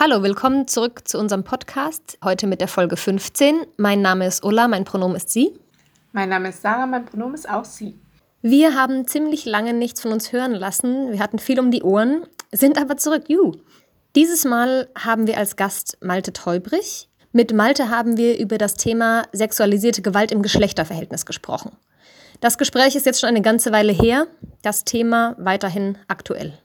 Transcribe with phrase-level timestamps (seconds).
[0.00, 2.18] Hallo, willkommen zurück zu unserem Podcast.
[2.22, 3.66] Heute mit der Folge 15.
[3.78, 5.58] Mein Name ist Ulla, mein Pronomen ist sie.
[6.12, 7.98] Mein Name ist Sarah, mein Pronomen ist auch sie.
[8.40, 11.10] Wir haben ziemlich lange nichts von uns hören lassen.
[11.10, 13.24] Wir hatten viel um die Ohren, sind aber zurück.
[13.26, 13.54] Juhu.
[14.14, 17.08] Dieses Mal haben wir als Gast Malte Teubrich.
[17.32, 21.72] Mit Malte haben wir über das Thema sexualisierte Gewalt im Geschlechterverhältnis gesprochen.
[22.40, 24.28] Das Gespräch ist jetzt schon eine ganze Weile her,
[24.62, 26.56] das Thema weiterhin aktuell.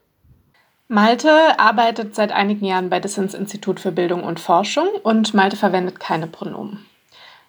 [0.88, 5.98] Malte arbeitet seit einigen Jahren bei Dissens Institut für Bildung und Forschung und Malte verwendet
[5.98, 6.84] keine Pronomen.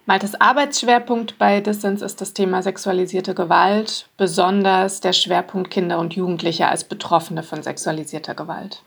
[0.06, 6.68] Maltes Arbeitsschwerpunkt bei Distance ist das Thema sexualisierte Gewalt, besonders der Schwerpunkt Kinder und Jugendliche
[6.68, 8.82] als Betroffene von sexualisierter Gewalt.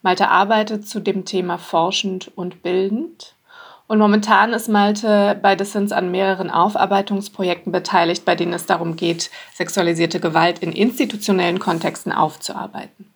[0.00, 3.34] Malte arbeitet zu dem Thema forschend und bildend.
[3.88, 9.30] Und momentan ist Malte bei Dissens an mehreren Aufarbeitungsprojekten beteiligt, bei denen es darum geht,
[9.52, 13.11] sexualisierte Gewalt in institutionellen Kontexten aufzuarbeiten.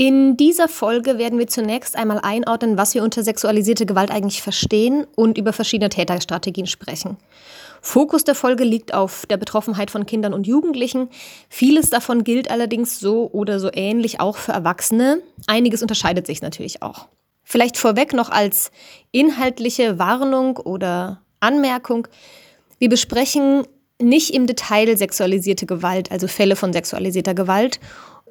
[0.00, 5.08] In dieser Folge werden wir zunächst einmal einordnen, was wir unter sexualisierte Gewalt eigentlich verstehen
[5.16, 7.16] und über verschiedene Täterstrategien sprechen.
[7.82, 11.08] Fokus der Folge liegt auf der Betroffenheit von Kindern und Jugendlichen.
[11.48, 15.20] Vieles davon gilt allerdings so oder so ähnlich auch für Erwachsene.
[15.48, 17.08] Einiges unterscheidet sich natürlich auch.
[17.42, 18.70] Vielleicht vorweg noch als
[19.10, 22.06] inhaltliche Warnung oder Anmerkung.
[22.78, 23.66] Wir besprechen
[24.00, 27.80] nicht im Detail sexualisierte Gewalt, also Fälle von sexualisierter Gewalt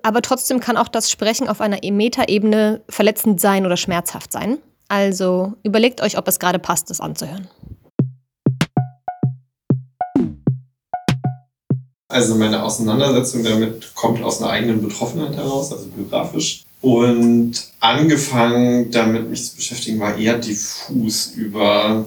[0.04, 4.58] aber trotzdem kann auch das Sprechen auf einer Metaebene verletzend sein oder schmerzhaft sein.
[4.88, 7.48] Also überlegt euch, ob es gerade passt, das anzuhören.
[12.10, 16.64] Also meine Auseinandersetzung damit kommt aus einer eigenen Betroffenheit heraus, also biografisch.
[16.82, 22.06] Und angefangen damit mich zu beschäftigen war eher diffus über,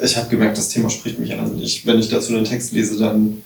[0.00, 1.58] äh, ich habe gemerkt, das Thema spricht mich an.
[1.58, 3.42] Ich, wenn ich dazu einen Text lese, dann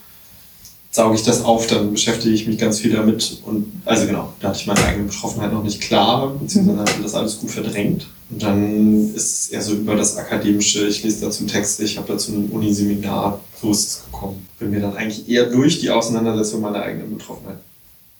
[0.91, 3.43] sauge ich das auf, dann beschäftige ich mich ganz viel damit.
[3.45, 6.81] Und also genau, da hatte ich meine eigene Betroffenheit noch nicht klar, beziehungsweise mhm.
[6.81, 8.09] hatte das alles gut verdrängt.
[8.31, 12.13] Und dann ist es eher so über das Akademische, ich lese dazu Texte, ich habe
[12.13, 14.47] dazu ein Uniseminar, so ist es gekommen.
[14.59, 17.59] Bin mir dann eigentlich eher durch die Auseinandersetzung meiner eigenen Betroffenheit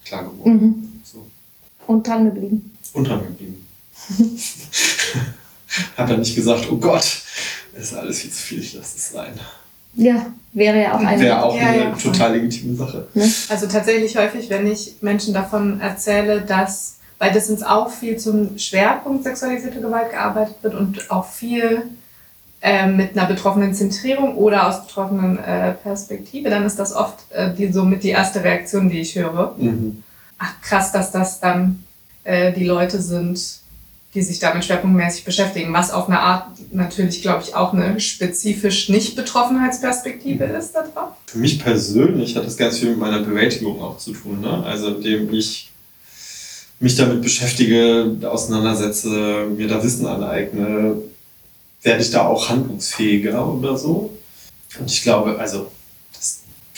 [0.05, 0.53] klar geworden.
[0.53, 0.93] Mhm.
[1.05, 1.27] So.
[1.87, 2.73] Und dran geblieben.
[2.93, 3.67] Und dran geblieben.
[5.97, 7.23] hab dann nicht gesagt, oh Gott,
[7.75, 9.39] das ist alles viel zu viel, ich lasse es sein.
[9.95, 13.09] Ja, wäre ja auch eine, wäre auch eine ja, total legitime Sache.
[13.15, 13.31] Ne?
[13.49, 19.25] Also tatsächlich häufig, wenn ich Menschen davon erzähle, dass bei Distance auch viel zum Schwerpunkt
[19.25, 21.83] sexualisierte Gewalt gearbeitet wird und auch viel
[22.63, 27.55] äh, mit einer betroffenen Zentrierung oder aus betroffenen äh, Perspektive, dann ist das oft äh,
[27.55, 29.55] die, somit die erste Reaktion, die ich höre.
[29.57, 30.03] Mhm.
[30.39, 31.85] Ach krass, dass das dann
[32.25, 33.61] äh, die Leute sind,
[34.15, 38.89] die sich damit schwerpunktmäßig beschäftigen, was auf eine Art natürlich, glaube ich, auch eine spezifisch
[38.89, 40.55] Nicht-Betroffenheitsperspektive mhm.
[40.55, 41.11] ist da drauf.
[41.27, 44.41] Für mich persönlich hat das ganz viel mit meiner Bewältigung auch zu tun.
[44.41, 44.65] Ne?
[44.65, 45.71] Also indem ich
[46.81, 50.97] mich damit beschäftige, auseinandersetze, mir da Wissen aneigne,
[51.83, 54.19] werde ich da auch handlungsfähiger oder so.
[54.79, 55.71] Und ich glaube, also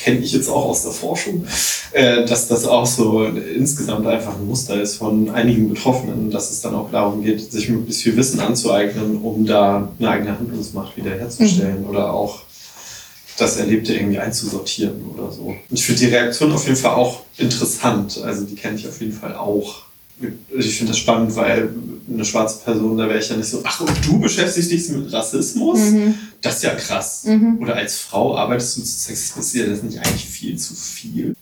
[0.02, 1.46] kenne ich jetzt auch aus der Forschung,
[1.92, 6.60] äh, dass das auch so insgesamt einfach ein Muster ist von einigen Betroffenen, dass es
[6.60, 11.82] dann auch darum geht, sich möglichst viel Wissen anzueignen, um da eine eigene Handlungsmacht wiederherzustellen
[11.82, 11.90] mhm.
[11.90, 12.40] oder auch
[13.38, 15.54] das Erlebte irgendwie einzusortieren oder so.
[15.70, 18.20] Ich finde die Reaktion auf jeden Fall auch interessant.
[18.22, 19.82] Also die kenne ich auf jeden Fall auch.
[20.56, 21.70] Ich finde das spannend, weil
[22.08, 25.12] eine schwarze Person, da wäre ich ja nicht so, ach, und du beschäftigst dich mit
[25.12, 25.78] Rassismus?
[25.78, 26.14] Mhm.
[26.40, 27.24] Das ist ja krass.
[27.24, 27.58] Mhm.
[27.60, 31.34] Oder als Frau arbeitest du zu Sexismus, ist ja das nicht eigentlich viel zu viel?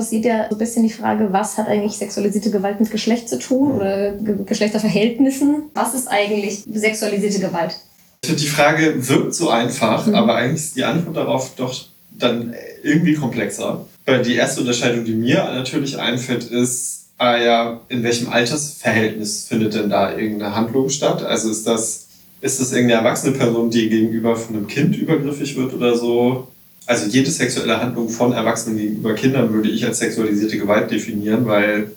[0.00, 3.38] Interessiert ja so ein bisschen die Frage, was hat eigentlich sexualisierte Gewalt mit Geschlecht zu
[3.38, 5.64] tun oder Ge Geschlechterverhältnissen?
[5.74, 7.76] Was ist eigentlich sexualisierte Gewalt?
[8.24, 10.14] Die Frage wirkt so einfach, mhm.
[10.14, 11.74] aber eigentlich ist die Antwort darauf doch
[12.10, 13.86] dann irgendwie komplexer.
[14.06, 19.74] Weil die erste Unterscheidung, die mir natürlich einfällt, ist, ah ja, in welchem Altersverhältnis findet
[19.74, 21.22] denn da irgendeine Handlung statt?
[21.22, 22.06] Also ist das
[22.42, 26.48] ist das irgendeine erwachsene Person, die gegenüber von einem Kind übergriffig wird oder so?
[26.90, 31.92] Also jede sexuelle Handlung von Erwachsenen gegenüber Kindern würde ich als sexualisierte Gewalt definieren, weil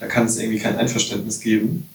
[0.00, 1.88] da kann es irgendwie kein Einverständnis geben,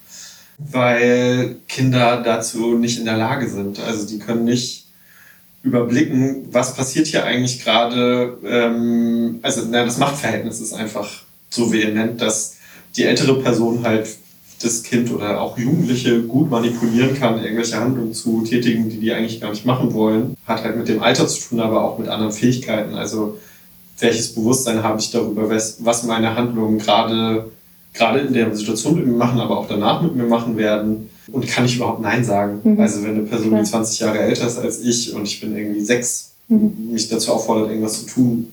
[0.58, 3.82] weil Kinder dazu nicht in der Lage sind.
[3.82, 4.86] Also die können nicht
[5.62, 8.38] überblicken, was passiert hier eigentlich gerade.
[8.46, 12.56] Ähm, also na, das Machtverhältnis ist einfach so vehement, dass
[12.96, 14.08] die ältere Person halt
[14.62, 19.42] das Kind oder auch Jugendliche gut manipulieren kann, irgendwelche Handlungen zu tätigen, die die eigentlich
[19.42, 20.36] gar nicht machen wollen.
[20.46, 22.96] Hat halt mit dem Alter zu tun, aber auch mit anderen Fähigkeiten.
[22.96, 23.38] Also
[24.00, 27.46] welches Bewusstsein habe ich darüber, was meine Handlungen gerade
[27.94, 31.10] gerade in der Situation mit mir machen, aber auch danach mit mir machen werden.
[31.32, 32.60] Und kann ich überhaupt Nein sagen?
[32.64, 32.80] Mhm.
[32.80, 35.82] Also wenn eine Person, die 20 Jahre älter ist als ich und ich bin irgendwie
[35.82, 36.92] sechs, mhm.
[36.92, 38.52] mich dazu auffordert, irgendwas zu tun,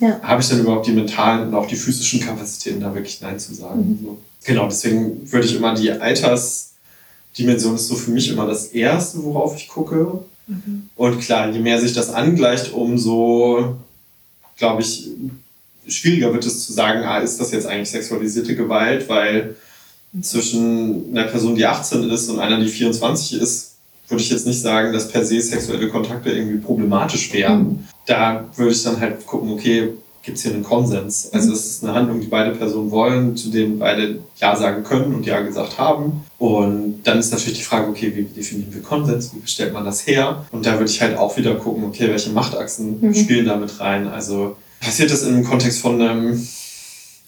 [0.00, 0.20] ja.
[0.22, 3.54] habe ich dann überhaupt die mentalen und auch die physischen Kapazitäten, da wirklich Nein zu
[3.54, 3.80] sagen?
[3.80, 3.98] Mhm.
[4.02, 4.18] So.
[4.44, 9.56] Genau, deswegen würde ich immer die Altersdimension ist so für mich immer das Erste, worauf
[9.56, 10.24] ich gucke.
[10.46, 10.88] Mhm.
[10.96, 13.76] Und klar, je mehr sich das angleicht, umso,
[14.58, 15.08] glaube ich,
[15.88, 19.56] schwieriger wird es zu sagen, ah, ist das jetzt eigentlich sexualisierte Gewalt, weil
[20.20, 23.72] zwischen einer Person, die 18 ist und einer, die 24 ist,
[24.08, 27.60] würde ich jetzt nicht sagen, dass per se sexuelle Kontakte irgendwie problematisch wären.
[27.60, 27.88] Mhm.
[28.06, 29.94] Da würde ich dann halt gucken, okay,
[30.24, 31.28] gibt es hier einen Konsens?
[31.32, 35.14] Also es ist eine Handlung, die beide Personen wollen, zu denen beide Ja sagen können
[35.14, 36.24] und Ja gesagt haben.
[36.38, 39.32] Und dann ist natürlich die Frage, okay, wie definieren wir Konsens?
[39.34, 40.46] Wie stellt man das her?
[40.50, 43.14] Und da würde ich halt auch wieder gucken, okay, welche Machtachsen mhm.
[43.14, 44.08] spielen da mit rein?
[44.08, 46.46] Also passiert das im Kontext von einem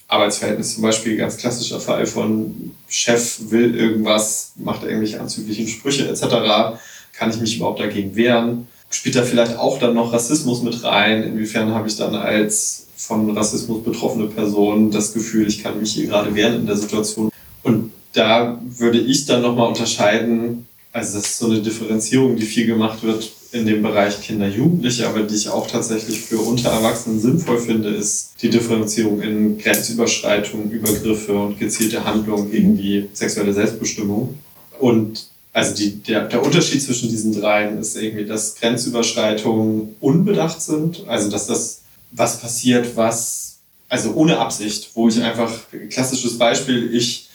[0.08, 6.78] Arbeitsverhältnis zum Beispiel, ganz klassischer Fall von Chef will irgendwas, macht irgendwelche anzüglichen Sprüche etc.
[7.12, 8.68] Kann ich mich überhaupt dagegen wehren?
[8.88, 11.24] Spielt da vielleicht auch dann noch Rassismus mit rein?
[11.24, 16.06] Inwiefern habe ich dann als von Rassismus betroffene Person das Gefühl, ich kann mich hier
[16.06, 17.30] gerade wehren in der Situation?
[17.62, 22.66] Und da würde ich dann nochmal unterscheiden, also das ist so eine Differenzierung, die viel
[22.66, 27.20] gemacht wird in dem Bereich Kinder, Jugendliche, aber die ich auch tatsächlich für unter Erwachsenen
[27.20, 34.38] sinnvoll finde, ist die Differenzierung in Grenzüberschreitungen, Übergriffe und gezielte Handlungen gegen die sexuelle Selbstbestimmung.
[34.78, 41.04] Und also die, der, der Unterschied zwischen diesen dreien ist irgendwie, dass Grenzüberschreitungen unbedacht sind,
[41.06, 43.58] also dass das was passiert, was,
[43.88, 45.52] also ohne Absicht, wo ich einfach,
[45.90, 47.28] klassisches Beispiel, ich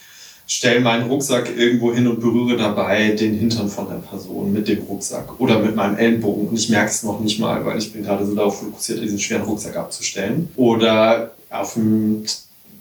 [0.47, 4.83] stelle meinen Rucksack irgendwo hin und berühre dabei den Hintern von der Person mit dem
[4.83, 8.03] Rucksack oder mit meinem Ellenbogen und ich merke es noch nicht mal, weil ich bin
[8.03, 10.50] gerade so darauf fokussiert, diesen schweren Rucksack abzustellen.
[10.57, 12.25] Oder auf dem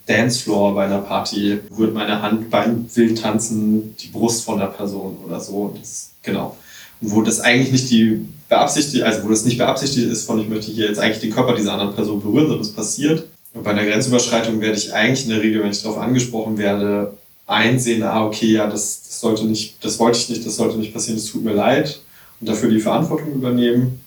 [0.07, 5.39] Dancefloor bei einer Party rührt meine Hand beim Wildtanzen die Brust von der Person oder
[5.39, 5.73] so.
[5.79, 6.57] Das, genau.
[7.01, 10.71] Wo das eigentlich nicht die beabsichtigt, also wo das nicht beabsichtigt ist von ich möchte
[10.71, 13.27] hier jetzt eigentlich den Körper dieser anderen Person berühren, sondern es passiert.
[13.55, 17.17] Und bei einer Grenzüberschreitung werde ich eigentlich in der Regel, wenn ich darauf angesprochen werde,
[17.47, 20.93] einsehen, ah, okay, ja, das, das sollte nicht, das wollte ich nicht, das sollte nicht
[20.93, 22.01] passieren, es tut mir leid
[22.41, 24.01] und dafür die Verantwortung übernehmen.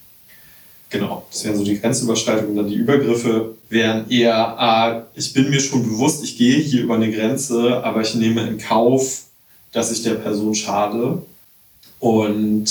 [0.89, 2.56] Genau, das wären so die Grenzüberschreitungen.
[2.56, 6.96] Dann die Übergriffe wären eher, ah, ich bin mir schon bewusst, ich gehe hier über
[6.96, 9.24] eine Grenze, aber ich nehme in Kauf,
[9.72, 11.24] dass ich der Person schade
[12.03, 12.65] und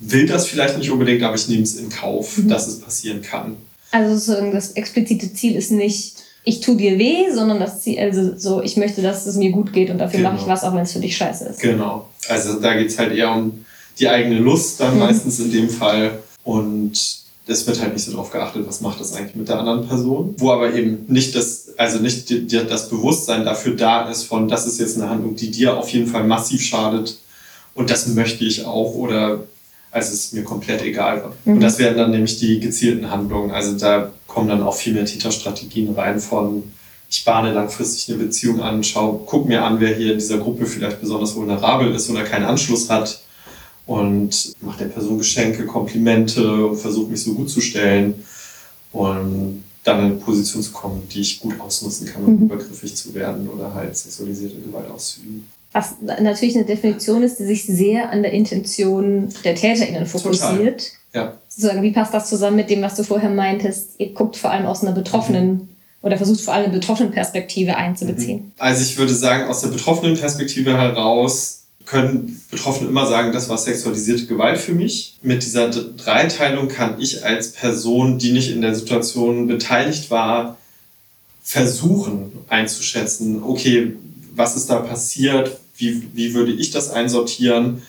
[0.00, 2.48] will das vielleicht nicht unbedingt, aber ich nehme es in Kauf, mhm.
[2.48, 3.56] dass es passieren kann.
[3.90, 8.60] Also das explizite Ziel ist nicht, ich tu dir weh, sondern das Ziel, also so,
[8.60, 10.32] ich möchte, dass es mir gut geht und dafür genau.
[10.32, 11.60] mache ich was, auch wenn es für dich scheiße ist.
[11.60, 12.06] Genau.
[12.28, 13.64] Also da geht es halt eher um
[13.98, 15.00] die eigene Lust dann mhm.
[15.00, 16.18] meistens in dem Fall.
[16.44, 16.92] Und
[17.46, 20.34] es wird halt nicht so darauf geachtet, was macht das eigentlich mit der anderen Person.
[20.36, 24.78] Wo aber eben nicht das, also nicht das Bewusstsein dafür da ist von, das ist
[24.78, 27.16] jetzt eine Handlung, die dir auf jeden Fall massiv schadet
[27.76, 29.44] und das möchte ich auch oder
[29.92, 31.32] als es mir komplett egal war.
[31.44, 31.54] Mhm.
[31.54, 33.50] Und das wären dann nämlich die gezielten Handlungen.
[33.50, 36.64] Also da kommen dann auch viel mehr Täterstrategien rein von,
[37.08, 40.66] ich bahne langfristig eine Beziehung an, schau, guck mir an, wer hier in dieser Gruppe
[40.66, 43.20] vielleicht besonders vulnerabel ist oder keinen Anschluss hat
[43.86, 48.24] und mache der Person Geschenke, Komplimente und versuche mich so gut zu stellen
[48.92, 52.42] und dann in eine Position zu kommen, die ich gut ausnutzen kann, um mhm.
[52.46, 55.46] übergriffig zu werden oder halt sexualisierte Gewalt auszuüben.
[55.76, 60.92] Was natürlich eine Definition ist, die sich sehr an der Intention der TäterInnen fokussiert.
[61.12, 61.36] Ja.
[61.48, 63.90] Sozusagen, wie passt das zusammen mit dem, was du vorher meintest?
[63.98, 65.68] Ihr guckt vor allem aus einer betroffenen mhm.
[66.00, 68.38] oder versucht vor allem eine betroffenen Perspektive einzubeziehen.
[68.38, 68.52] Mhm.
[68.56, 73.58] Also ich würde sagen, aus der betroffenen Perspektive heraus können Betroffene immer sagen, das war
[73.58, 75.18] sexualisierte Gewalt für mich.
[75.20, 80.56] Mit dieser Dreiteilung kann ich als Person, die nicht in der Situation beteiligt war,
[81.42, 83.92] versuchen einzuschätzen, okay,
[84.34, 87.82] was ist da passiert, wie, wie würde ich das einsortieren?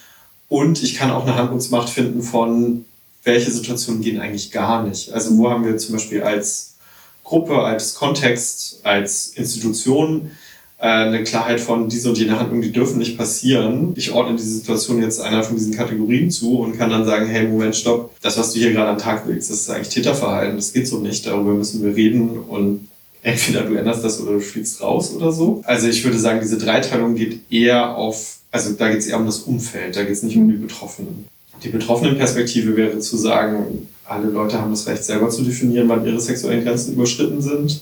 [0.49, 2.85] Und ich kann auch eine Handlungsmacht finden von,
[3.23, 5.11] welche Situationen gehen eigentlich gar nicht.
[5.11, 6.75] Also wo haben wir zum Beispiel als
[7.23, 10.31] Gruppe, als Kontext, als Institution
[10.79, 13.93] äh, eine Klarheit von diese und jene Handlungen, die dürfen nicht passieren.
[13.97, 17.47] Ich ordne diese Situation jetzt einer von diesen Kategorien zu und kann dann sagen, hey,
[17.47, 20.71] Moment, stopp, das, was du hier gerade am Tag legst, das ist eigentlich Täterverhalten, das
[20.71, 22.87] geht so nicht, darüber müssen wir reden und
[23.27, 25.61] entweder du änderst das oder du fliegst raus oder so.
[25.65, 29.25] Also ich würde sagen, diese Dreiteilung geht eher auf, also da geht es eher um
[29.25, 31.27] das Umfeld, da geht es nicht um die Betroffenen.
[31.61, 36.05] Die betroffenen Perspektive wäre zu sagen, alle Leute haben das Recht selber zu definieren, wann
[36.05, 37.81] ihre sexuellen Grenzen überschritten sind.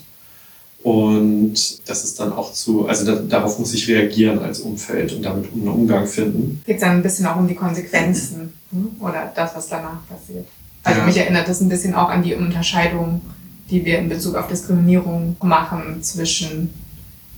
[0.82, 5.24] Und das ist dann auch zu, also da, darauf muss ich reagieren als Umfeld und
[5.24, 6.62] damit einen Umgang finden.
[6.66, 8.92] Geht es dann ein bisschen auch um die Konsequenzen hm?
[9.00, 10.46] oder das, was danach passiert.
[10.84, 11.06] Also ja.
[11.06, 13.22] mich erinnert das ein bisschen auch an die Unterscheidung,
[13.70, 16.74] die wir in Bezug auf Diskriminierung machen zwischen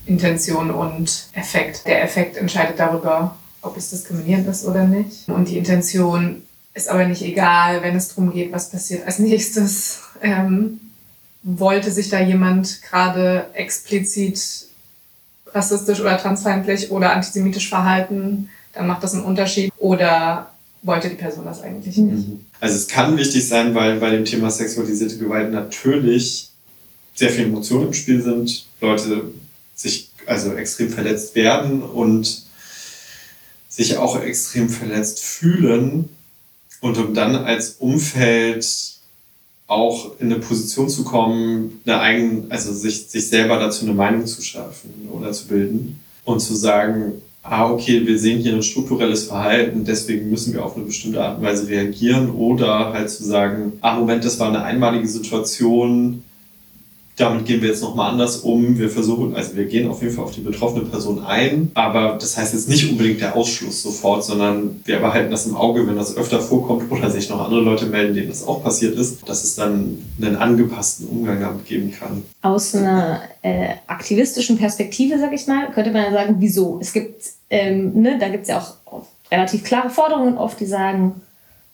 [0.05, 1.86] Intention und Effekt.
[1.86, 5.27] Der Effekt entscheidet darüber, ob es diskriminierend ist oder nicht.
[5.27, 6.43] Und die Intention
[6.74, 10.01] ist aber nicht egal, wenn es darum geht, was passiert als nächstes.
[10.22, 10.79] Ähm,
[11.43, 14.67] wollte sich da jemand gerade explizit
[15.53, 19.72] rassistisch oder transfeindlich oder antisemitisch verhalten, dann macht das einen Unterschied.
[19.77, 20.51] Oder
[20.84, 22.27] wollte die Person das eigentlich nicht?
[22.27, 22.46] Mhm.
[22.59, 26.49] Also es kann wichtig sein, weil bei dem Thema sexualisierte Gewalt natürlich
[27.13, 29.31] sehr viele Emotionen im Spiel sind, Leute
[29.75, 32.43] sich also extrem verletzt werden und
[33.69, 36.09] sich auch extrem verletzt fühlen
[36.81, 38.67] und um dann als Umfeld
[39.67, 44.25] auch in eine Position zu kommen, eine eigene, also sich, sich selber dazu eine Meinung
[44.25, 49.25] zu schaffen oder zu bilden und zu sagen, ah, okay, wir sehen hier ein strukturelles
[49.25, 53.74] Verhalten, deswegen müssen wir auf eine bestimmte Art und Weise reagieren oder halt zu sagen,
[53.82, 56.24] ah, Moment, das war eine einmalige Situation,
[57.17, 58.77] damit gehen wir jetzt nochmal anders um.
[58.77, 62.38] Wir versuchen, also wir gehen auf jeden Fall auf die betroffene Person ein, aber das
[62.38, 66.15] heißt jetzt nicht unbedingt der Ausschluss sofort, sondern wir behalten das im Auge, wenn das
[66.15, 69.55] öfter vorkommt oder sich noch andere Leute melden, denen das auch passiert ist, dass es
[69.55, 72.24] dann einen angepassten Umgang damit geben kann.
[72.43, 76.77] Aus einer äh, aktivistischen Perspektive, sag ich mal, könnte man ja sagen, wieso?
[76.79, 81.21] Es gibt, ähm, ne, da gibt es ja auch relativ klare Forderungen oft, die sagen,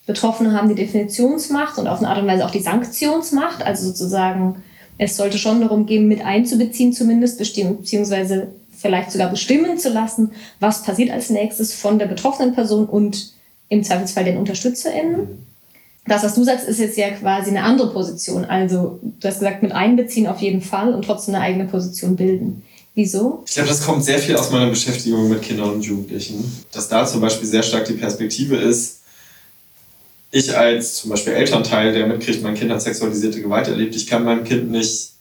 [0.06, 4.64] Betroffene haben die Definitionsmacht und auf eine Art und Weise auch die Sanktionsmacht, also sozusagen
[4.98, 8.48] es sollte schon darum gehen, mit einzubeziehen zumindest, beziehungsweise
[8.78, 13.34] vielleicht sogar bestimmen zu lassen, was passiert als nächstes von der betroffenen Person und
[13.70, 15.28] im Zweifelsfall den UnterstützerInnen.
[16.06, 18.44] Das, was du sagst, ist jetzt ja quasi eine andere Position.
[18.44, 22.64] Also du hast gesagt, mit einbeziehen auf jeden Fall und trotzdem eine eigene Position bilden.
[22.94, 23.44] Wieso?
[23.48, 26.44] Ich glaube, das kommt sehr viel aus meiner Beschäftigung mit Kindern und Jugendlichen.
[26.72, 29.00] Dass da zum Beispiel sehr stark die Perspektive ist,
[30.34, 34.26] ich als zum Beispiel Elternteil, der mitkriegt, mein Kind hat sexualisierte Gewalt erlebt, ich kann
[34.26, 35.12] meinem Kind nicht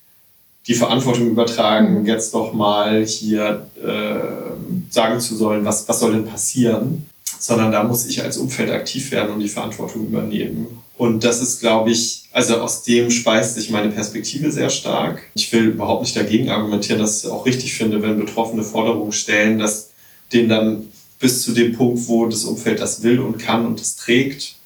[0.67, 2.07] die Verantwortung übertragen, mhm.
[2.07, 7.07] jetzt doch mal hier äh, sagen zu sollen, was, was soll denn passieren,
[7.39, 10.67] sondern da muss ich als Umfeld aktiv werden und die Verantwortung übernehmen.
[10.97, 15.21] Und das ist, glaube ich, also aus dem speist sich meine Perspektive sehr stark.
[15.35, 19.13] Ich will überhaupt nicht dagegen argumentieren, dass ich es auch richtig finde, wenn Betroffene Forderungen
[19.13, 19.91] stellen, dass
[20.33, 20.85] denen dann
[21.19, 24.57] bis zu dem Punkt, wo das Umfeld das will und kann und es trägt,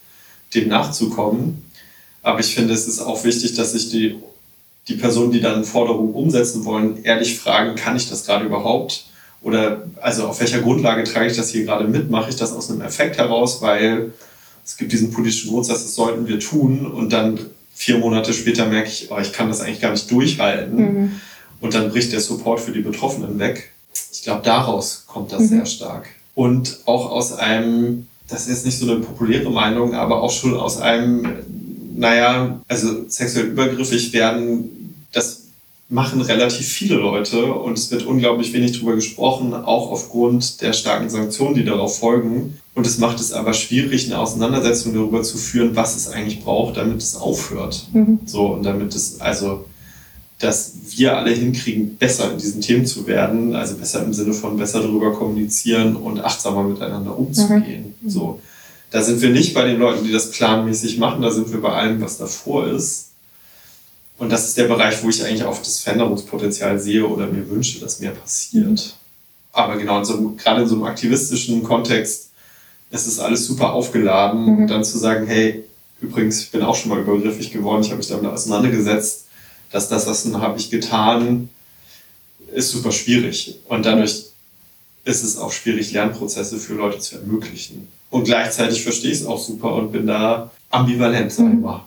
[0.57, 1.63] dem nachzukommen.
[2.23, 4.17] Aber ich finde, es ist auch wichtig, dass sich die,
[4.89, 9.07] die Personen, die dann Forderungen umsetzen wollen, ehrlich fragen, kann ich das gerade überhaupt?
[9.43, 12.11] Oder also auf welcher Grundlage trage ich das hier gerade mit?
[12.11, 14.13] Mache ich das aus einem Effekt heraus, weil
[14.65, 16.85] es gibt diesen politischen Grundsatz, das sollten wir tun.
[16.87, 17.39] Und dann
[17.75, 20.77] vier Monate später merke ich, oh, ich kann das eigentlich gar nicht durchhalten.
[20.77, 21.21] Mhm.
[21.61, 23.71] Und dann bricht der Support für die Betroffenen weg.
[24.13, 25.49] Ich glaube, daraus kommt das mhm.
[25.49, 26.09] sehr stark.
[26.35, 30.55] Und auch aus einem das ist jetzt nicht so eine populäre Meinung, aber auch schon
[30.55, 31.27] aus einem,
[31.95, 35.43] naja, also sexuell übergriffig werden, das
[35.89, 41.09] machen relativ viele Leute und es wird unglaublich wenig darüber gesprochen, auch aufgrund der starken
[41.09, 42.59] Sanktionen, die darauf folgen.
[42.75, 46.77] Und es macht es aber schwierig, eine Auseinandersetzung darüber zu führen, was es eigentlich braucht,
[46.77, 47.87] damit es aufhört.
[47.93, 48.19] Mhm.
[48.27, 49.65] So, und damit es, also,
[50.39, 54.57] dass wir alle hinkriegen, besser in diesen Themen zu werden, also besser im Sinne von
[54.57, 57.95] besser darüber kommunizieren und achtsamer miteinander umzugehen.
[58.01, 58.11] Mhm.
[58.11, 58.41] So,
[58.91, 61.71] da sind wir nicht bei den Leuten, die das planmäßig machen, da sind wir bei
[61.71, 63.07] allem, was davor ist.
[64.19, 67.81] Und das ist der Bereich, wo ich eigentlich auch das Veränderungspotenzial sehe oder mir wünsche,
[67.81, 68.67] dass mehr passiert.
[68.67, 68.79] Mhm.
[69.53, 72.31] Aber genau, in so, gerade in so einem aktivistischen Kontext
[72.91, 74.67] ist es alles super aufgeladen, mhm.
[74.67, 75.65] dann zu sagen, hey,
[76.01, 79.26] übrigens, ich bin auch schon mal übergriffig geworden, ich habe mich damit auseinandergesetzt
[79.71, 81.49] dass das, das habe ich getan,
[82.53, 83.59] ist super schwierig.
[83.69, 84.27] Und dadurch
[85.05, 87.89] ist es auch schwierig, Lernprozesse für Leute zu ermöglichen.
[88.11, 91.85] Und gleichzeitig verstehe ich es auch super und bin da ambivalent, sag ich mal.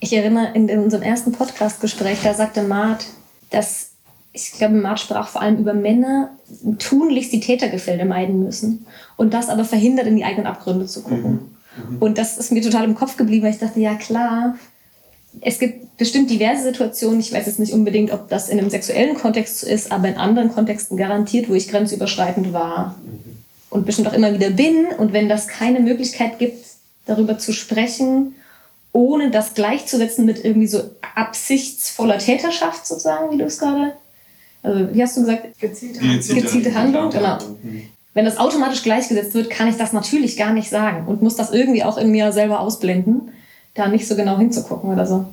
[0.00, 3.04] Ich erinnere in, in unserem ersten Podcast-Gespräch, da sagte Mart,
[3.50, 3.90] dass
[4.32, 6.30] ich glaube, Mart sprach vor allem über Männer,
[6.78, 8.86] tunlichst die Tätergefilde meiden müssen
[9.16, 11.32] und das aber verhindert, in die eigenen Abgründe zu gucken.
[11.76, 11.96] Mhm.
[11.96, 11.98] Mhm.
[12.02, 14.56] Und das ist mir total im Kopf geblieben, weil ich dachte, ja klar,
[15.40, 19.16] es gibt bestimmt diverse Situationen, ich weiß jetzt nicht unbedingt, ob das in einem sexuellen
[19.16, 22.96] Kontext ist, aber in anderen Kontexten garantiert, wo ich grenzüberschreitend war
[23.70, 24.86] und bestimmt auch immer wieder bin.
[24.98, 26.66] Und wenn das keine Möglichkeit gibt,
[27.06, 28.34] darüber zu sprechen,
[28.92, 30.82] ohne das gleichzusetzen mit irgendwie so
[31.14, 33.92] absichtsvoller Täterschaft sozusagen, wie du es gerade,
[34.62, 35.58] also wie hast du gesagt?
[35.58, 36.16] Gezielte Handlung.
[36.16, 37.38] Gezielte, Gezielte Handlung, genau.
[38.14, 41.52] Wenn das automatisch gleichgesetzt wird, kann ich das natürlich gar nicht sagen und muss das
[41.52, 43.30] irgendwie auch in mir selber ausblenden
[43.76, 45.26] da nicht so genau hinzugucken oder so.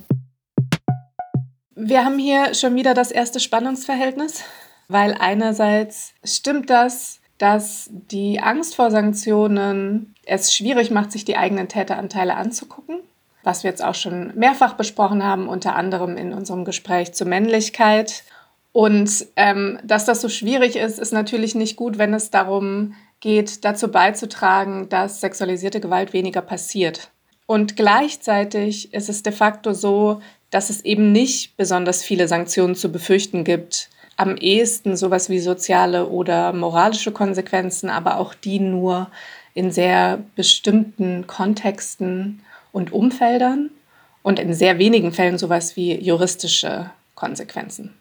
[1.86, 4.42] Wir haben hier schon wieder das erste Spannungsverhältnis,
[4.88, 11.68] weil einerseits stimmt das, dass die Angst vor Sanktionen es schwierig macht, sich die eigenen
[11.68, 13.00] Täteranteile anzugucken,
[13.42, 18.24] was wir jetzt auch schon mehrfach besprochen haben, unter anderem in unserem Gespräch zur Männlichkeit.
[18.72, 23.62] Und ähm, dass das so schwierig ist, ist natürlich nicht gut, wenn es darum geht,
[23.62, 27.10] dazu beizutragen, dass sexualisierte Gewalt weniger passiert.
[27.44, 30.22] Und gleichzeitig ist es de facto so,
[30.54, 33.90] dass es eben nicht besonders viele Sanktionen zu befürchten gibt.
[34.16, 39.10] Am ehesten sowas wie soziale oder moralische Konsequenzen, aber auch die nur
[39.54, 43.70] in sehr bestimmten Kontexten und Umfeldern
[44.22, 47.92] und in sehr wenigen Fällen sowas wie juristische Konsequenzen.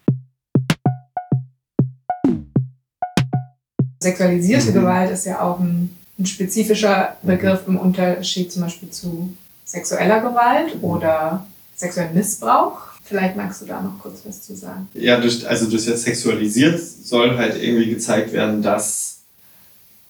[4.00, 4.74] Sexualisierte mhm.
[4.76, 10.78] Gewalt ist ja auch ein ein spezifischer Begriff im Unterschied zum Beispiel zu sexueller Gewalt
[10.84, 12.80] oder sexuellem Missbrauch.
[13.04, 14.88] Vielleicht magst du da noch kurz was zu sagen.
[14.94, 19.20] Ja, durch, also durch das Sexualisiert soll halt irgendwie gezeigt werden, dass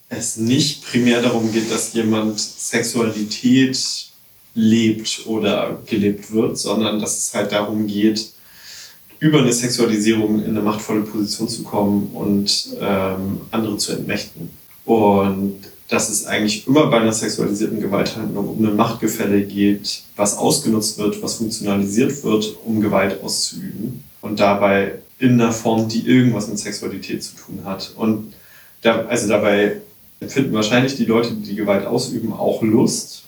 [0.09, 4.11] es nicht primär darum geht, dass jemand Sexualität
[4.55, 8.31] lebt oder gelebt wird, sondern dass es halt darum geht,
[9.19, 14.49] über eine Sexualisierung in eine machtvolle Position zu kommen und ähm, andere zu entmächten.
[14.85, 15.61] Und
[15.93, 21.21] dass es eigentlich immer bei einer sexualisierten Gewalthandlung um ein Machtgefälle geht, was ausgenutzt wird,
[21.21, 24.03] was funktionalisiert wird, um Gewalt auszuüben.
[24.19, 27.93] Und dabei in einer Form, die irgendwas mit Sexualität zu tun hat.
[27.95, 28.33] Und
[28.81, 29.81] da, also dabei
[30.19, 33.25] empfinden wahrscheinlich die Leute, die die Gewalt ausüben, auch Lust.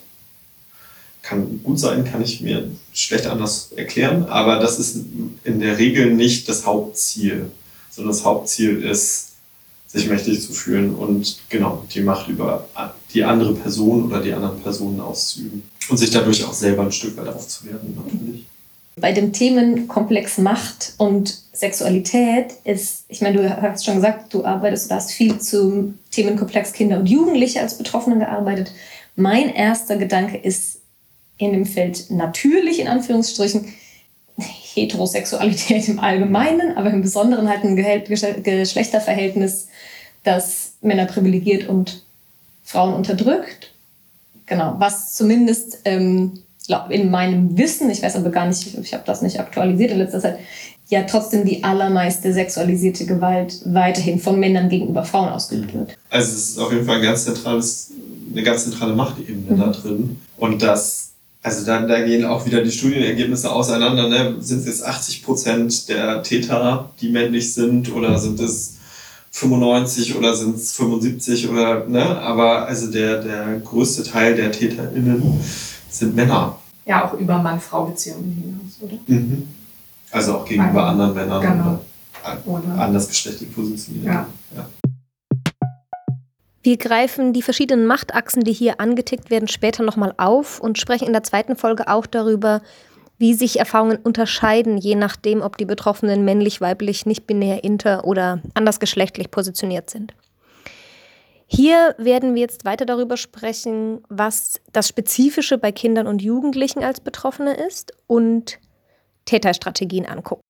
[1.22, 5.04] Kann gut sein, kann ich mir schlecht anders erklären, aber das ist
[5.44, 7.46] in der Regel nicht das Hauptziel,
[7.90, 9.25] sondern das Hauptziel ist,
[9.96, 12.66] sich mächtig zu fühlen und genau die Macht über
[13.14, 17.16] die andere Person oder die anderen Personen auszuüben und sich dadurch auch selber ein Stück
[17.16, 18.44] weit aufzuwerten natürlich.
[18.98, 24.90] Bei dem Themenkomplex Macht und Sexualität ist, ich meine, du hast schon gesagt, du arbeitest,
[24.90, 28.72] du hast viel zum Themenkomplex Kinder und Jugendliche als Betroffenen gearbeitet.
[29.14, 30.80] Mein erster Gedanke ist
[31.36, 33.66] in dem Feld natürlich in Anführungsstrichen
[34.38, 39.68] Heterosexualität im Allgemeinen, aber im Besonderen halt ein Geschlechterverhältnis
[40.26, 42.02] das Männer privilegiert und
[42.64, 43.72] Frauen unterdrückt.
[44.46, 46.40] Genau, was zumindest ähm,
[46.90, 50.20] in meinem Wissen, ich weiß aber gar nicht, ich habe das nicht aktualisiert in letzter
[50.20, 50.38] Zeit,
[50.88, 55.96] ja trotzdem die allermeiste sexualisierte Gewalt weiterhin von Männern gegenüber Frauen ausgeübt wird.
[56.10, 57.92] Also es ist auf jeden Fall ein ganz zentrales,
[58.32, 59.58] eine ganz zentrale Machtebene mhm.
[59.58, 60.20] da drin.
[60.36, 61.10] Und das,
[61.42, 64.08] also da, da gehen auch wieder die Studienergebnisse auseinander.
[64.08, 64.36] Ne?
[64.40, 68.75] Sind es jetzt 80 Prozent der Täter, die männlich sind, oder sind es
[69.36, 72.18] 95 oder sind es 75 oder, ne?
[72.20, 75.40] Aber also der, der größte Teil der TäterInnen
[75.90, 76.58] sind Männer.
[76.86, 78.98] Ja, auch über Mann-Frau-Beziehungen hinaus, oder?
[79.06, 79.46] Mhm.
[80.10, 81.80] Also auch gegenüber Ein, anderen Männern genau.
[82.46, 84.06] oder, oder andersgeschlechtlich positioniert.
[84.06, 84.26] Ja.
[84.56, 84.68] ja.
[86.62, 91.12] Wir greifen die verschiedenen Machtachsen, die hier angetickt werden, später nochmal auf und sprechen in
[91.12, 92.62] der zweiten Folge auch darüber,
[93.18, 98.40] wie sich Erfahrungen unterscheiden, je nachdem, ob die Betroffenen männlich, weiblich, nicht binär, inter oder
[98.54, 100.14] andersgeschlechtlich positioniert sind.
[101.46, 107.00] Hier werden wir jetzt weiter darüber sprechen, was das Spezifische bei Kindern und Jugendlichen als
[107.00, 108.58] Betroffene ist und
[109.26, 110.42] Täterstrategien angucken.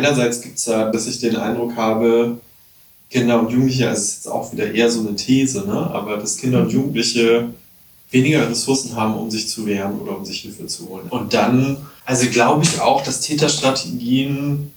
[0.00, 2.38] Einerseits gibt es da, dass ich den Eindruck habe,
[3.10, 5.90] Kinder und Jugendliche, also ist jetzt auch wieder eher so eine These, ne?
[5.92, 7.48] aber dass Kinder und Jugendliche
[8.10, 11.06] weniger Ressourcen haben, um sich zu wehren oder um sich Hilfe zu holen.
[11.10, 14.72] Und dann, also glaube ich auch, dass Täterstrategien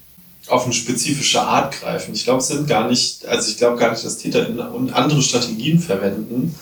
[0.47, 2.13] auf eine spezifische Art greifen.
[2.13, 4.47] Ich glaube, es sind gar nicht, also ich glaube gar nicht, dass Täter
[4.93, 6.55] andere Strategien verwenden,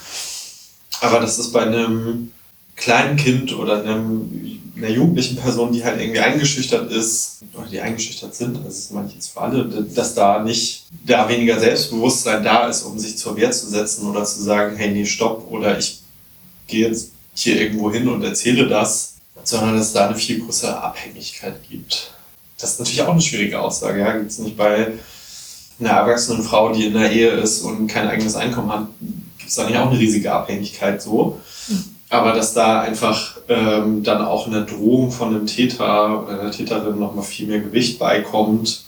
[1.01, 2.31] aber dass es bei einem
[2.75, 8.33] kleinen Kind oder einem einer jugendlichen Person, die halt irgendwie eingeschüchtert ist oder die eingeschüchtert
[8.33, 12.97] sind, das ist manches für alle, dass da nicht da weniger Selbstbewusstsein da ist, um
[12.97, 16.01] sich zur Wehr zu setzen oder zu sagen, hey, nee, stopp oder ich
[16.67, 21.55] gehe jetzt hier irgendwo hin und erzähle das, sondern dass da eine viel größere Abhängigkeit
[21.69, 22.11] gibt.
[22.57, 23.99] das ist natürlich auch eine schwierige Aussage.
[23.99, 24.17] Ja?
[24.17, 24.93] Gibt es nicht bei
[25.79, 28.87] einer erwachsenen Frau, die in der Ehe ist und kein eigenes Einkommen hat,
[29.37, 31.39] gibt es da nicht auch eine riesige Abhängigkeit so?
[32.11, 36.99] Aber dass da einfach ähm, dann auch eine Drohung von einem Täter oder einer Täterin
[36.99, 38.83] nochmal viel mehr Gewicht beikommt,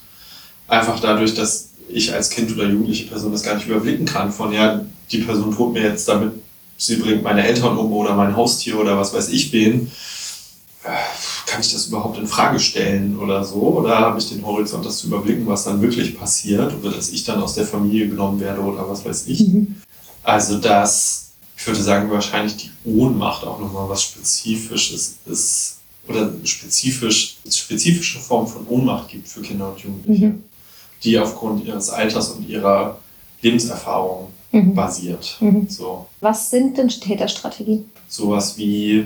[0.67, 4.51] einfach dadurch, dass ich als Kind oder jugendliche Person das gar nicht überblicken kann, von
[4.51, 6.33] ja, die Person droht mir jetzt damit,
[6.75, 9.89] sie bringt meine Eltern um oder mein Haustier oder was weiß ich wen.
[10.83, 10.89] Äh,
[11.45, 13.55] kann ich das überhaupt in Frage stellen oder so?
[13.55, 16.73] Oder habe ich den Horizont, das zu überblicken, was dann wirklich passiert?
[16.81, 19.47] Oder dass ich dann aus der Familie genommen werde oder was weiß ich?
[19.47, 19.75] Mhm.
[20.23, 21.22] Also, dass,
[21.63, 25.77] ich würde sagen, wahrscheinlich die Ohnmacht auch nochmal was Spezifisches ist
[26.09, 30.43] oder spezifisch, spezifische Form von Ohnmacht gibt für Kinder und Jugendliche, mhm.
[31.05, 32.99] die aufgrund ihres Alters und ihrer
[33.41, 34.75] Lebenserfahrung mhm.
[34.75, 35.37] basiert.
[35.39, 35.65] Mhm.
[35.69, 36.05] So.
[36.19, 37.89] Was sind denn Täterstrategien?
[38.09, 39.05] Sowas wie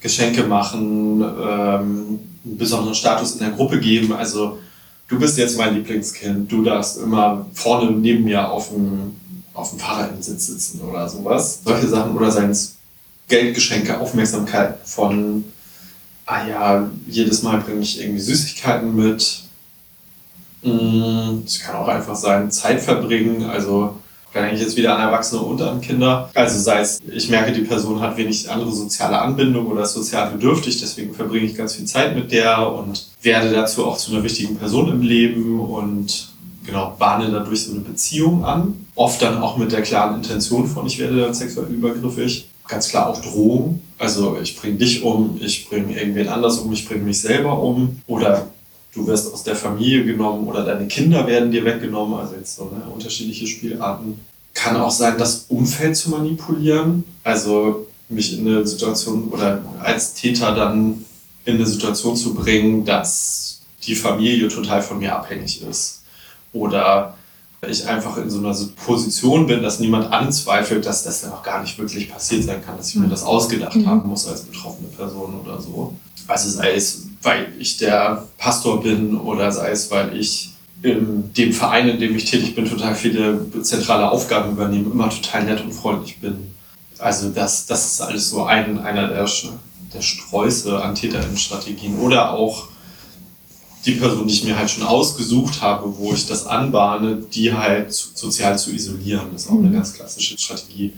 [0.00, 4.14] Geschenke machen, ähm, einen besonderen Status in der Gruppe geben.
[4.14, 4.58] Also
[5.06, 9.16] du bist jetzt mein Lieblingskind, du darfst immer vorne neben mir auf dem,
[9.58, 11.60] auf dem Fahrradinsitz sitzen oder sowas.
[11.64, 12.76] Solche Sachen oder seien es
[13.28, 15.44] Geldgeschenke, Aufmerksamkeit von,
[16.26, 19.42] ah ja, jedes Mal bringe ich irgendwie Süßigkeiten mit.
[20.62, 23.96] Mm, es kann auch einfach sein, Zeit verbringen, also
[24.32, 26.30] kann eigentlich jetzt wieder an Erwachsene und an Kinder.
[26.34, 30.30] Also sei es, ich merke, die Person hat wenig andere soziale Anbindung oder ist sozial
[30.30, 34.22] bedürftig, deswegen verbringe ich ganz viel Zeit mit der und werde dazu auch zu einer
[34.22, 36.27] wichtigen Person im Leben und
[36.68, 38.86] genau, bahne dadurch so eine Beziehung an.
[38.94, 42.46] Oft dann auch mit der klaren Intention von, ich werde dann sexuell übergriffig.
[42.68, 43.80] Ganz klar auch Drohung.
[43.98, 48.02] Also ich bringe dich um, ich bringe irgendwen anders um, ich bringe mich selber um.
[48.06, 48.48] Oder
[48.94, 52.64] du wirst aus der Familie genommen oder deine Kinder werden dir weggenommen, also jetzt so
[52.64, 54.20] ne, unterschiedliche Spielarten.
[54.52, 60.54] Kann auch sein, das Umfeld zu manipulieren, also mich in eine Situation oder als Täter
[60.54, 61.06] dann
[61.46, 65.97] in eine Situation zu bringen, dass die Familie total von mir abhängig ist.
[66.58, 67.14] Oder
[67.66, 71.60] ich einfach in so einer Position bin, dass niemand anzweifelt, dass das dann auch gar
[71.60, 73.10] nicht wirklich passiert sein kann, dass ich mir mhm.
[73.10, 73.86] das ausgedacht mhm.
[73.86, 75.94] haben muss als betroffene Person oder so.
[76.28, 80.50] Also sei es, weil ich der Pastor bin oder sei es, weil ich
[80.82, 85.44] in dem Verein, in dem ich tätig bin, total viele zentrale Aufgaben übernehme, immer total
[85.44, 86.54] nett und freundlich bin.
[86.98, 89.28] Also das, das ist alles so ein, einer der,
[89.94, 91.98] der Sträuße an Täterinnenstrategien.
[91.98, 92.68] Oder auch
[93.84, 97.92] die Person, die ich mir halt schon ausgesucht habe, wo ich das anbahne, die halt
[97.92, 99.28] sozial zu isolieren.
[99.32, 99.74] Das ist auch eine mhm.
[99.74, 100.92] ganz klassische Strategie.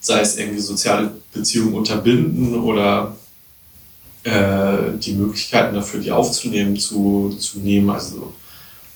[0.00, 3.16] Sei es irgendwie soziale Beziehungen unterbinden oder
[4.24, 7.90] äh, die Möglichkeiten dafür, die aufzunehmen, zu, zu nehmen.
[7.90, 8.32] Also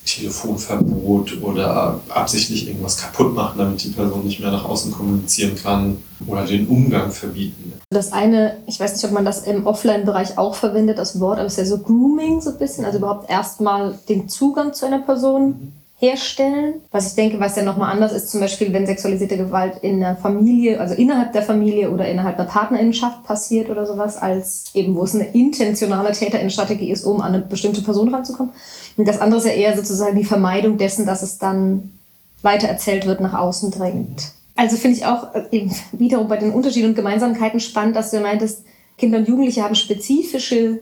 [0.05, 5.97] Telefonverbot oder absichtlich irgendwas kaputt machen, damit die Person nicht mehr nach außen kommunizieren kann
[6.27, 7.73] oder den Umgang verbieten.
[7.89, 11.47] Das eine, ich weiß nicht, ob man das im Offline-Bereich auch verwendet, das Wort, aber
[11.47, 14.99] es ist ja so Grooming so ein bisschen, also überhaupt erstmal den Zugang zu einer
[14.99, 16.81] Person mhm herstellen.
[16.91, 20.17] Was ich denke, was ja nochmal anders ist, zum Beispiel, wenn sexualisierte Gewalt in der
[20.17, 25.03] Familie, also innerhalb der Familie oder innerhalb der Partnerinnenschaft passiert oder sowas, als eben, wo
[25.03, 28.53] es eine intentionale Täterinnenstrategie ist, um an eine bestimmte Person ranzukommen.
[28.97, 31.93] Und das andere ist ja eher sozusagen die Vermeidung dessen, dass es dann
[32.41, 34.33] weiter erzählt wird, nach außen dringt.
[34.55, 38.65] Also finde ich auch äh, wiederum bei den Unterschieden und Gemeinsamkeiten spannend, dass du meintest,
[38.97, 40.79] Kinder und Jugendliche haben spezifische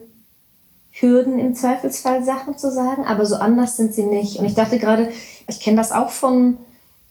[0.92, 4.36] Hürden im Zweifelsfall Sachen zu sagen, aber so anders sind sie nicht.
[4.36, 5.08] Und ich dachte gerade,
[5.48, 6.58] ich kenne das auch von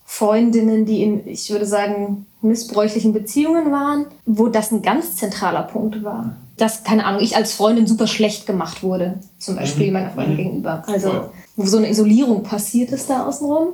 [0.06, 6.04] Freundinnen, die in, ich würde sagen, missbräuchlichen Beziehungen waren, wo das ein ganz zentraler Punkt
[6.04, 6.36] war.
[6.58, 9.94] Dass, keine Ahnung, ich als Freundin super schlecht gemacht wurde, zum Beispiel mhm.
[9.94, 10.38] meiner Freundin mhm.
[10.38, 10.84] gegenüber.
[10.86, 13.70] Also, wo so eine Isolierung passiert ist da außenrum.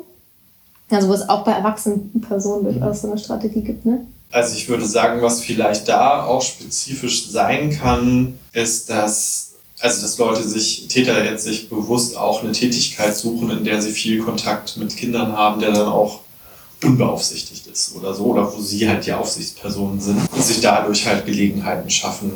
[0.90, 4.06] Also, wo es auch bei erwachsenen Personen durchaus so eine Strategie gibt, ne?
[4.32, 9.47] Also, ich würde sagen, was vielleicht da auch spezifisch sein kann, ist, dass
[9.80, 13.92] also dass Leute sich, Täter jetzt sich bewusst auch eine Tätigkeit suchen, in der sie
[13.92, 16.22] viel Kontakt mit Kindern haben, der dann auch
[16.84, 21.26] unbeaufsichtigt ist oder so, oder wo sie halt die Aufsichtspersonen sind und sich dadurch halt
[21.26, 22.32] Gelegenheiten schaffen,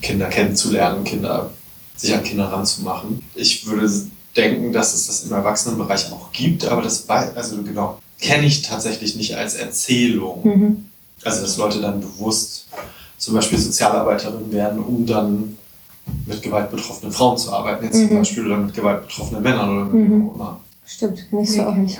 [0.00, 1.50] Kinder kennenzulernen, Kinder,
[1.96, 3.22] sich an Kinder ranzumachen.
[3.34, 3.90] Ich würde
[4.36, 9.16] denken, dass es das im Erwachsenenbereich auch gibt, aber das, also genau, kenne ich tatsächlich
[9.16, 10.40] nicht als Erzählung.
[10.44, 10.84] Mhm.
[11.24, 12.66] Also, dass Leute dann bewusst
[13.18, 15.56] zum Beispiel Sozialarbeiterin werden, um dann
[16.26, 18.08] mit gewaltbetroffenen Frauen zu arbeiten, jetzt mhm.
[18.08, 20.28] zum Beispiel, oder mit gewaltbetroffenen Männern oder mit mhm.
[20.28, 20.60] auch immer.
[20.84, 21.98] Stimmt, nicht so auch nicht.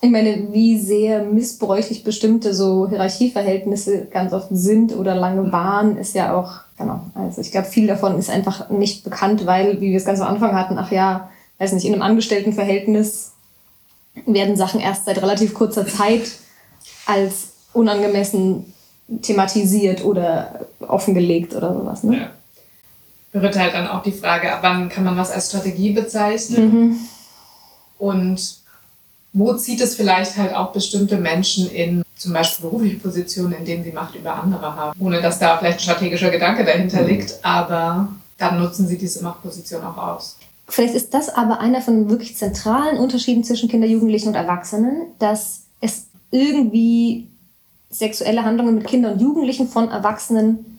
[0.00, 6.14] Ich meine, wie sehr missbräuchlich bestimmte so Hierarchieverhältnisse ganz oft sind oder lange waren, ist
[6.14, 7.00] ja auch, genau.
[7.14, 10.28] Also ich glaube, viel davon ist einfach nicht bekannt, weil, wie wir es ganz am
[10.28, 13.32] Anfang hatten, ach ja, weiß nicht, in einem Angestelltenverhältnis
[14.26, 16.32] werden Sachen erst seit relativ kurzer Zeit
[17.06, 18.72] als unangemessen
[19.22, 22.02] thematisiert oder offengelegt oder sowas.
[22.04, 22.18] Ne?
[22.18, 22.30] Ja.
[23.34, 26.96] Berührt halt dann auch die Frage, ab wann kann man was als Strategie bezeichnen Mhm.
[27.98, 28.56] und
[29.32, 33.82] wo zieht es vielleicht halt auch bestimmte Menschen in zum Beispiel berufliche Positionen, in denen
[33.82, 38.06] sie Macht über andere haben, ohne dass da vielleicht ein strategischer Gedanke dahinter liegt, aber
[38.38, 40.36] dann nutzen sie diese Machtposition auch aus.
[40.68, 45.62] Vielleicht ist das aber einer von wirklich zentralen Unterschieden zwischen Kinder, Jugendlichen und Erwachsenen, dass
[45.80, 47.26] es irgendwie
[47.90, 50.73] sexuelle Handlungen mit Kindern und Jugendlichen von Erwachsenen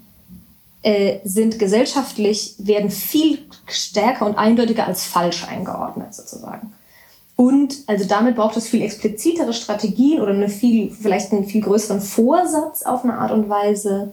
[0.85, 6.73] äh, sind gesellschaftlich, werden viel stärker und eindeutiger als falsch eingeordnet sozusagen.
[7.35, 12.01] Und also damit braucht es viel explizitere Strategien oder eine viel, vielleicht einen viel größeren
[12.01, 14.11] Vorsatz auf eine Art und Weise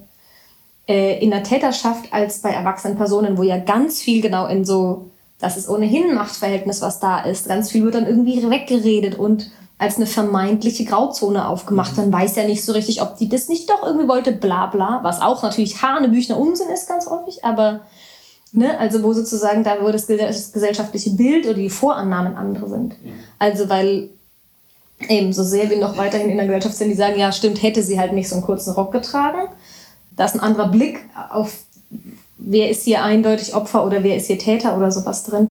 [0.89, 5.11] äh, in der Täterschaft als bei erwachsenen Personen, wo ja ganz viel genau in so,
[5.41, 7.49] das ist ohnehin ein Machtverhältnis, was da ist.
[7.49, 9.51] Ganz viel wird dann irgendwie weggeredet und
[9.83, 11.97] als eine vermeintliche Grauzone aufgemacht.
[11.97, 15.01] Man weiß ja nicht so richtig, ob die das nicht doch irgendwie wollte, bla bla,
[15.03, 17.81] was auch natürlich Hanebüchner Unsinn ist ganz häufig, aber
[18.53, 22.69] ne, also wo sozusagen da, wo das, gesell- das gesellschaftliche Bild oder die Vorannahmen andere
[22.69, 22.95] sind.
[23.39, 24.11] Also weil
[25.09, 27.83] eben so sehr wir noch weiterhin in der Gesellschaft sind, die sagen, ja stimmt, hätte
[27.83, 29.49] sie halt nicht so einen kurzen Rock getragen.
[30.17, 31.59] Da ist ein anderer Blick auf,
[32.39, 35.49] wer ist hier eindeutig Opfer oder wer ist hier Täter oder sowas drin.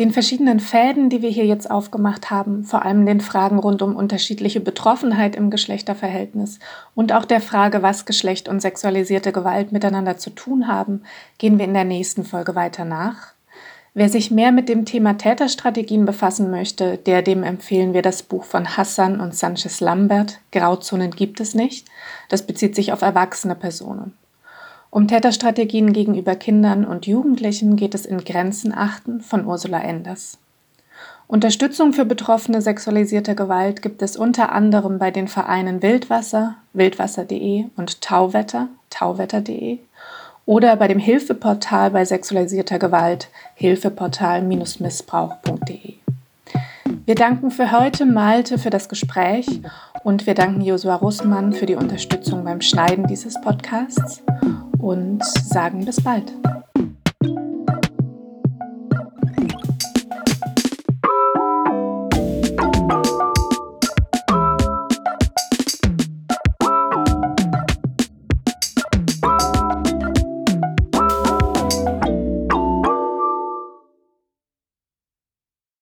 [0.00, 3.94] Den verschiedenen Fäden, die wir hier jetzt aufgemacht haben, vor allem den Fragen rund um
[3.94, 6.58] unterschiedliche Betroffenheit im Geschlechterverhältnis
[6.94, 11.02] und auch der Frage, was Geschlecht und sexualisierte Gewalt miteinander zu tun haben,
[11.36, 13.34] gehen wir in der nächsten Folge weiter nach.
[13.92, 18.44] Wer sich mehr mit dem Thema Täterstrategien befassen möchte, der dem empfehlen wir das Buch
[18.44, 21.88] von Hassan und Sanchez Lambert, Grauzonen gibt es nicht.
[22.30, 24.14] Das bezieht sich auf erwachsene Personen.
[24.92, 30.36] Um Täterstrategien gegenüber Kindern und Jugendlichen geht es in Grenzen achten von Ursula Enders.
[31.28, 38.00] Unterstützung für Betroffene sexualisierter Gewalt gibt es unter anderem bei den Vereinen Wildwasser, wildwasser.de und
[38.00, 39.78] Tauwetter, tauwetter.de
[40.44, 45.94] oder bei dem Hilfeportal bei sexualisierter Gewalt, hilfeportal-missbrauch.de.
[47.06, 49.60] Wir danken für heute Malte für das Gespräch
[50.02, 54.20] und wir danken Josua Russmann für die Unterstützung beim Schneiden dieses Podcasts
[54.80, 56.32] und sagen bis bald.